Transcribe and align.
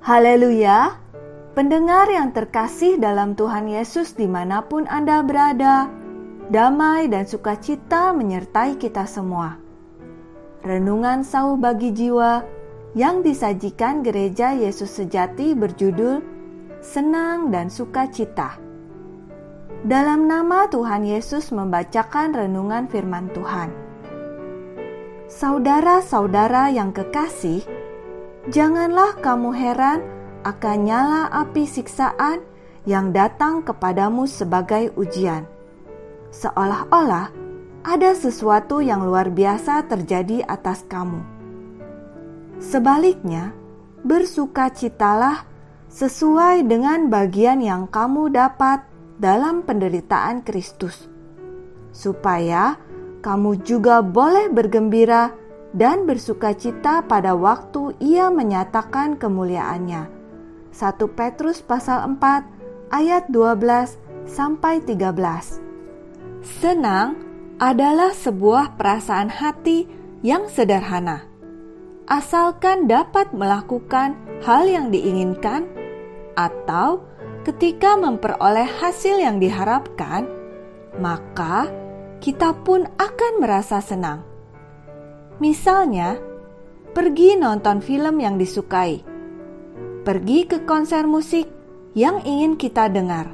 Haleluya! 0.00 0.96
Pendengar 1.52 2.08
yang 2.08 2.32
terkasih 2.32 2.96
dalam 2.96 3.36
Tuhan 3.36 3.68
Yesus 3.68 4.16
di 4.16 4.24
mana 4.24 4.64
pun 4.64 4.88
Anda 4.88 5.20
berada, 5.20 5.92
damai 6.48 7.12
dan 7.12 7.28
sukacita 7.28 8.16
menyertai 8.16 8.80
kita 8.80 9.04
semua. 9.04 9.60
Renungan 10.64 11.20
sauh 11.20 11.60
bagi 11.60 11.92
jiwa 11.92 12.40
yang 12.96 13.20
disajikan 13.20 14.00
gereja 14.00 14.56
Yesus 14.56 14.88
sejati 14.88 15.52
berjudul 15.52 16.24
Senang 16.80 17.52
dan 17.52 17.68
Sukacita. 17.68 18.56
Dalam 19.84 20.24
nama 20.24 20.64
Tuhan 20.72 21.04
Yesus 21.04 21.52
membacakan 21.52 22.32
renungan 22.32 22.88
firman 22.88 23.28
Tuhan. 23.36 23.68
Saudara-saudara 25.28 26.72
yang 26.72 26.88
kekasih, 26.88 27.79
Janganlah 28.48 29.20
kamu 29.20 29.52
heran 29.52 30.00
akan 30.48 30.88
nyala 30.88 31.28
api 31.28 31.68
siksaan 31.68 32.40
yang 32.88 33.12
datang 33.12 33.60
kepadamu 33.60 34.24
sebagai 34.24 34.96
ujian, 34.96 35.44
seolah-olah 36.32 37.28
ada 37.84 38.10
sesuatu 38.16 38.80
yang 38.80 39.04
luar 39.04 39.28
biasa 39.28 39.84
terjadi 39.84 40.40
atas 40.48 40.88
kamu. 40.88 41.20
Sebaliknya, 42.64 43.52
bersukacitalah 44.08 45.44
sesuai 45.92 46.64
dengan 46.64 47.12
bagian 47.12 47.60
yang 47.60 47.84
kamu 47.92 48.32
dapat 48.32 48.88
dalam 49.20 49.60
penderitaan 49.68 50.40
Kristus, 50.40 51.12
supaya 51.92 52.80
kamu 53.20 53.60
juga 53.68 54.00
boleh 54.00 54.48
bergembira 54.48 55.36
dan 55.70 56.06
bersuka 56.06 56.54
cita 56.54 57.06
pada 57.06 57.38
waktu 57.38 57.94
ia 58.02 58.28
menyatakan 58.30 59.14
kemuliaannya. 59.14 60.10
1 60.70 61.18
Petrus 61.18 61.62
pasal 61.62 62.18
4 62.18 62.94
ayat 62.94 63.30
12 63.30 63.98
sampai 64.26 64.82
13. 64.82 65.62
Senang 66.42 67.18
adalah 67.60 68.14
sebuah 68.16 68.74
perasaan 68.80 69.28
hati 69.28 69.84
yang 70.24 70.48
sederhana. 70.48 71.28
Asalkan 72.10 72.90
dapat 72.90 73.30
melakukan 73.30 74.18
hal 74.42 74.66
yang 74.66 74.90
diinginkan 74.90 75.68
atau 76.34 77.04
ketika 77.46 77.94
memperoleh 77.94 78.66
hasil 78.66 79.20
yang 79.20 79.38
diharapkan, 79.38 80.26
maka 80.98 81.70
kita 82.18 82.56
pun 82.66 82.88
akan 82.98 83.32
merasa 83.38 83.78
senang. 83.78 84.29
Misalnya, 85.40 86.20
pergi 86.92 87.32
nonton 87.40 87.80
film 87.80 88.20
yang 88.20 88.36
disukai, 88.36 89.00
pergi 90.04 90.44
ke 90.44 90.68
konser 90.68 91.08
musik 91.08 91.48
yang 91.96 92.20
ingin 92.28 92.60
kita 92.60 92.92
dengar, 92.92 93.32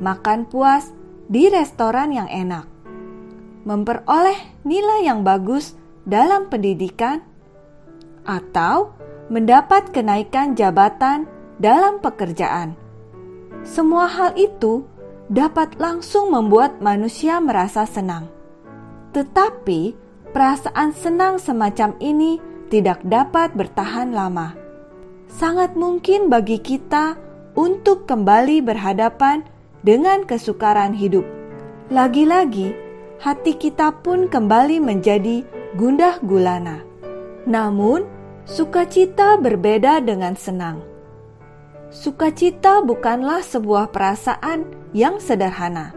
makan 0.00 0.48
puas 0.48 0.96
di 1.28 1.52
restoran 1.52 2.08
yang 2.08 2.24
enak, 2.32 2.64
memperoleh 3.68 4.64
nilai 4.64 5.04
yang 5.04 5.20
bagus 5.20 5.76
dalam 6.08 6.48
pendidikan, 6.48 7.20
atau 8.24 8.96
mendapat 9.28 9.92
kenaikan 9.92 10.56
jabatan 10.56 11.28
dalam 11.60 12.00
pekerjaan. 12.00 12.80
Semua 13.60 14.08
hal 14.08 14.40
itu 14.40 14.88
dapat 15.28 15.76
langsung 15.76 16.32
membuat 16.32 16.80
manusia 16.80 17.44
merasa 17.44 17.84
senang, 17.84 18.28
tetapi 19.12 20.03
perasaan 20.34 20.90
senang 20.90 21.38
semacam 21.38 21.94
ini 22.02 22.42
tidak 22.66 22.98
dapat 23.06 23.54
bertahan 23.54 24.10
lama. 24.10 24.58
Sangat 25.30 25.78
mungkin 25.78 26.26
bagi 26.26 26.58
kita 26.58 27.14
untuk 27.54 28.10
kembali 28.10 28.58
berhadapan 28.66 29.46
dengan 29.86 30.26
kesukaran 30.26 30.90
hidup. 30.90 31.22
Lagi-lagi, 31.94 32.74
hati 33.22 33.54
kita 33.54 33.94
pun 34.02 34.26
kembali 34.26 34.82
menjadi 34.82 35.46
gundah 35.78 36.18
gulana. 36.26 36.82
Namun, 37.46 38.02
sukacita 38.42 39.38
berbeda 39.38 40.02
dengan 40.02 40.34
senang. 40.34 40.82
Sukacita 41.94 42.82
bukanlah 42.82 43.38
sebuah 43.46 43.94
perasaan 43.94 44.66
yang 44.90 45.22
sederhana, 45.22 45.94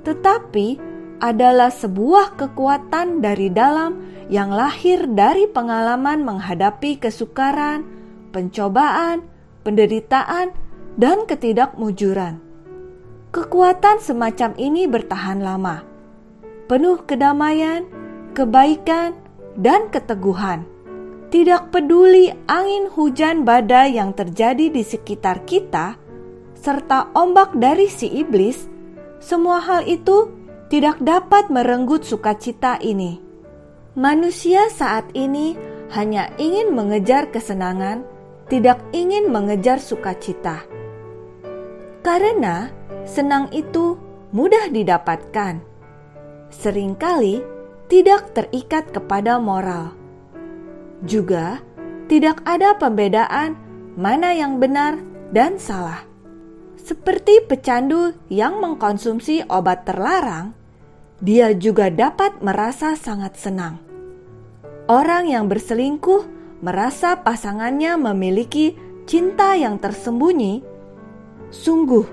tetapi 0.00 0.95
adalah 1.22 1.72
sebuah 1.72 2.36
kekuatan 2.36 3.24
dari 3.24 3.48
dalam 3.48 4.00
yang 4.28 4.50
lahir 4.50 5.06
dari 5.06 5.46
pengalaman 5.46 6.26
menghadapi 6.26 6.98
kesukaran, 6.98 7.86
pencobaan, 8.34 9.22
penderitaan, 9.62 10.52
dan 10.98 11.24
ketidakmujuran. 11.24 12.42
Kekuatan 13.30 14.00
semacam 14.00 14.50
ini 14.56 14.88
bertahan 14.88 15.44
lama, 15.44 15.84
penuh 16.66 17.04
kedamaian, 17.04 17.84
kebaikan, 18.32 19.12
dan 19.56 19.88
keteguhan. 19.92 20.64
Tidak 21.26 21.74
peduli 21.74 22.30
angin 22.46 22.86
hujan 22.92 23.42
badai 23.42 23.98
yang 23.98 24.14
terjadi 24.14 24.70
di 24.70 24.82
sekitar 24.86 25.42
kita, 25.44 25.98
serta 26.54 27.12
ombak 27.12 27.58
dari 27.58 27.90
si 27.90 28.08
iblis, 28.08 28.70
semua 29.18 29.58
hal 29.58 29.84
itu 29.84 30.32
tidak 30.66 30.98
dapat 30.98 31.46
merenggut 31.46 32.02
sukacita 32.02 32.82
ini. 32.82 33.22
Manusia 33.94 34.66
saat 34.68 35.06
ini 35.14 35.54
hanya 35.94 36.28
ingin 36.36 36.74
mengejar 36.74 37.30
kesenangan, 37.30 38.02
tidak 38.50 38.82
ingin 38.90 39.30
mengejar 39.30 39.78
sukacita. 39.78 40.66
Karena 42.02 42.70
senang 43.06 43.50
itu 43.54 43.94
mudah 44.34 44.66
didapatkan. 44.70 45.62
Seringkali 46.50 47.42
tidak 47.86 48.34
terikat 48.34 48.90
kepada 48.90 49.38
moral. 49.38 49.94
Juga 51.06 51.62
tidak 52.10 52.42
ada 52.42 52.74
pembedaan 52.74 53.54
mana 53.94 54.34
yang 54.34 54.58
benar 54.58 54.98
dan 55.30 55.58
salah. 55.58 56.02
Seperti 56.78 57.42
pecandu 57.46 58.14
yang 58.30 58.62
mengkonsumsi 58.62 59.46
obat 59.50 59.82
terlarang, 59.88 60.54
dia 61.20 61.56
juga 61.56 61.88
dapat 61.88 62.44
merasa 62.44 62.92
sangat 62.92 63.40
senang. 63.40 63.80
Orang 64.86 65.26
yang 65.26 65.48
berselingkuh 65.48 66.28
merasa 66.60 67.18
pasangannya 67.18 67.98
memiliki 67.98 68.76
cinta 69.08 69.56
yang 69.56 69.80
tersembunyi. 69.80 70.62
Sungguh, 71.50 72.06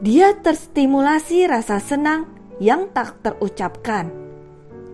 dia 0.00 0.34
terstimulasi 0.34 1.46
rasa 1.46 1.78
senang 1.78 2.26
yang 2.58 2.88
tak 2.90 3.20
terucapkan. 3.22 4.08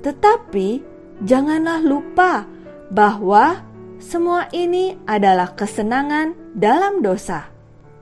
Tetapi 0.03 0.83
janganlah 1.23 1.81
lupa 1.81 2.45
bahwa 2.91 3.63
semua 4.03 4.51
ini 4.51 4.99
adalah 5.07 5.55
kesenangan 5.55 6.35
dalam 6.59 7.01
dosa. 7.01 7.47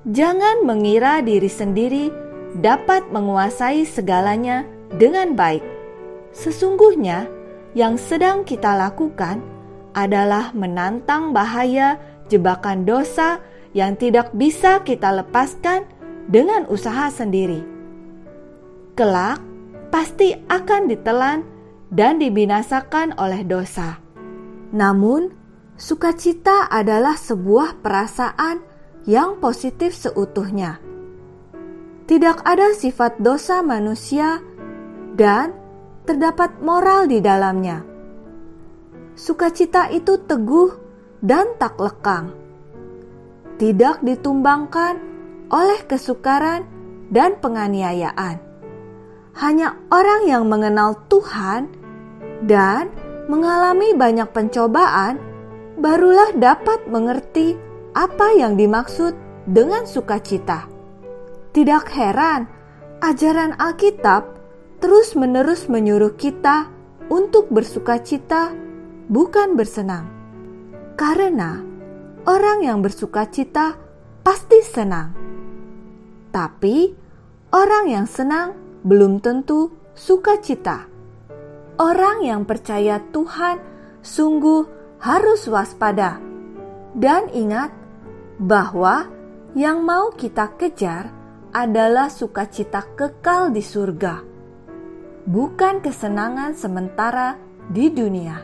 Jangan 0.08 0.64
mengira 0.64 1.20
diri 1.20 1.52
sendiri 1.52 2.08
dapat 2.56 3.12
menguasai 3.12 3.84
segalanya 3.84 4.64
dengan 4.94 5.38
baik. 5.38 5.62
Sesungguhnya, 6.30 7.26
yang 7.74 7.94
sedang 7.98 8.42
kita 8.42 8.74
lakukan 8.74 9.42
adalah 9.94 10.54
menantang 10.54 11.34
bahaya 11.34 11.98
jebakan 12.30 12.86
dosa 12.86 13.42
yang 13.74 13.94
tidak 13.94 14.34
bisa 14.34 14.82
kita 14.82 15.10
lepaskan 15.10 15.86
dengan 16.30 16.66
usaha 16.70 17.10
sendiri. 17.10 17.62
Kelak 18.94 19.42
pasti 19.90 20.34
akan 20.46 20.86
ditelan 20.86 21.42
dan 21.90 22.22
dibinasakan 22.22 23.18
oleh 23.18 23.42
dosa. 23.42 23.98
Namun, 24.70 25.34
sukacita 25.74 26.70
adalah 26.70 27.18
sebuah 27.18 27.82
perasaan 27.82 28.62
yang 29.10 29.42
positif 29.42 29.94
seutuhnya. 29.98 30.78
Tidak 32.06 32.42
ada 32.42 32.74
sifat 32.74 33.22
dosa 33.22 33.62
manusia 33.62 34.42
dan 35.20 35.52
terdapat 36.08 36.64
moral 36.64 37.04
di 37.04 37.20
dalamnya. 37.20 37.84
Sukacita 39.12 39.92
itu 39.92 40.16
teguh 40.16 40.72
dan 41.20 41.60
tak 41.60 41.76
lekang. 41.76 42.32
Tidak 43.60 44.00
ditumbangkan 44.00 44.96
oleh 45.52 45.84
kesukaran 45.84 46.64
dan 47.12 47.36
penganiayaan. 47.36 48.40
Hanya 49.36 49.76
orang 49.92 50.24
yang 50.24 50.48
mengenal 50.48 50.96
Tuhan 51.12 51.68
dan 52.48 52.88
mengalami 53.28 53.92
banyak 53.92 54.32
pencobaan 54.32 55.20
barulah 55.76 56.32
dapat 56.32 56.88
mengerti 56.88 57.60
apa 57.92 58.32
yang 58.40 58.56
dimaksud 58.56 59.12
dengan 59.44 59.84
sukacita. 59.84 60.64
Tidak 61.52 61.84
heran, 61.92 62.48
ajaran 63.04 63.52
Alkitab 63.60 64.39
terus-menerus 64.80 65.68
menyuruh 65.68 66.16
kita 66.16 66.72
untuk 67.12 67.52
bersukacita, 67.52 68.52
bukan 69.06 69.54
bersenang, 69.54 70.08
karena 70.96 71.60
orang 72.24 72.64
yang 72.64 72.80
bersuka 72.80 73.28
cita 73.28 73.76
pasti 74.24 74.64
senang. 74.64 75.12
Tapi 76.30 76.92
orang 77.52 77.84
yang 77.90 78.06
senang 78.06 78.54
belum 78.86 79.20
tentu 79.20 79.72
sukacita. 79.92 80.88
Orang 81.80 82.24
yang 82.24 82.44
percaya 82.44 83.00
Tuhan 83.10 83.56
sungguh 84.04 84.64
harus 85.00 85.48
waspada 85.48 86.20
dan 86.92 87.32
ingat 87.32 87.72
bahwa 88.36 89.08
yang 89.56 89.82
mau 89.82 90.12
kita 90.12 90.54
kejar 90.60 91.08
adalah 91.50 92.06
sukacita 92.12 92.86
kekal 92.94 93.50
di 93.50 93.64
surga, 93.64 94.29
bukan 95.28 95.84
kesenangan 95.84 96.56
sementara 96.56 97.36
di 97.68 97.92
dunia. 97.92 98.40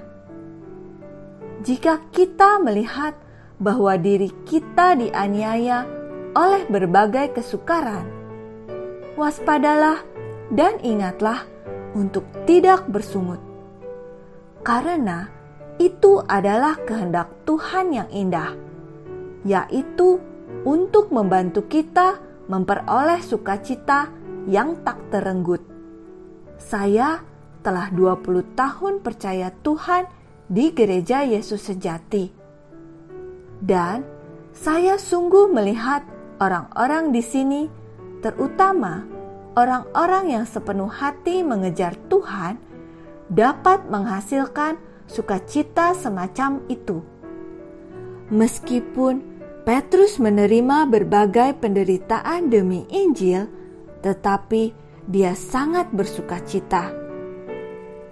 Jika 1.64 1.99
kita 2.12 2.61
melihat 2.62 3.17
bahwa 3.56 3.96
diri 3.96 4.28
kita 4.44 4.94
dianiaya 4.94 5.88
oleh 6.37 6.62
berbagai 6.69 7.40
kesukaran, 7.40 8.05
waspadalah 9.17 10.05
dan 10.52 10.78
ingatlah 10.84 11.49
untuk 11.96 12.28
tidak 12.44 12.84
bersungut, 12.87 13.40
karena 14.61 15.32
itu 15.81 16.20
adalah 16.25 16.76
kehendak 16.84 17.32
Tuhan 17.49 17.93
yang 17.93 18.08
indah, 18.12 18.52
yaitu 19.43 20.20
untuk 20.62 21.08
membantu 21.11 21.64
kita 21.67 22.20
memperoleh 22.46 23.20
sukacita 23.25 24.12
yang 24.46 24.84
tak 24.87 25.00
terenggut. 25.11 25.75
Saya 26.56 27.20
telah 27.60 27.92
20 27.92 28.56
tahun 28.56 29.04
percaya 29.04 29.52
Tuhan 29.62 30.08
di 30.46 30.70
gereja 30.70 31.26
Yesus 31.26 31.66
sejati. 31.66 32.30
Dan 33.58 34.06
saya 34.52 34.96
sungguh 34.96 35.50
melihat 35.52 36.06
orang-orang 36.40 37.12
di 37.12 37.20
sini, 37.24 37.68
terutama 38.22 39.04
orang-orang 39.56 40.32
yang 40.32 40.44
sepenuh 40.48 40.88
hati 40.88 41.44
mengejar 41.44 41.96
Tuhan 42.08 42.56
dapat 43.26 43.88
menghasilkan 43.90 44.78
sukacita 45.10 45.96
semacam 45.96 46.62
itu. 46.70 47.02
Meskipun 48.30 49.36
Petrus 49.66 50.22
menerima 50.22 50.86
berbagai 50.86 51.58
penderitaan 51.58 52.54
demi 52.54 52.86
Injil, 52.86 53.50
tetapi 53.98 54.85
dia 55.06 55.32
sangat 55.38 55.90
bersukacita. 55.94 56.90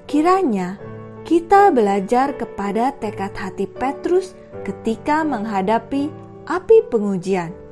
Kiranya 0.06 0.78
kita 1.26 1.74
belajar 1.74 2.38
kepada 2.38 2.94
tekad 2.96 3.34
hati 3.34 3.66
Petrus 3.66 4.32
ketika 4.62 5.26
menghadapi 5.26 6.08
api 6.46 6.76
pengujian 6.88 7.64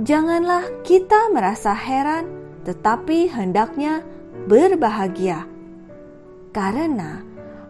Janganlah 0.00 0.80
kita 0.88 1.28
merasa 1.36 1.76
heran, 1.76 2.24
tetapi 2.64 3.28
hendaknya 3.28 4.00
berbahagia, 4.48 5.44
karena 6.48 7.20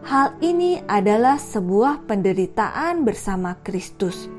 hal 0.06 0.30
ini 0.38 0.78
adalah 0.86 1.34
sebuah 1.34 2.06
penderitaan 2.06 3.02
bersama 3.02 3.58
Kristus. 3.66 4.30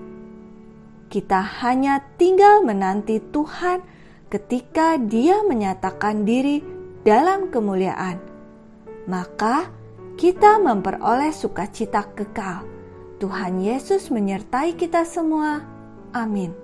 Kita 1.12 1.44
hanya 1.60 2.00
tinggal 2.16 2.64
menanti 2.64 3.20
Tuhan 3.20 3.84
ketika 4.34 4.98
Dia 4.98 5.46
menyatakan 5.46 6.26
diri 6.26 6.66
dalam 7.06 7.54
kemuliaan, 7.54 8.18
maka 9.06 9.70
kita 10.18 10.58
memperoleh 10.58 11.30
sukacita 11.30 12.10
kekal. 12.18 12.66
Tuhan 13.22 13.62
Yesus 13.62 14.10
menyertai 14.10 14.74
kita 14.74 15.06
semua. 15.06 15.62
Amin. 16.18 16.63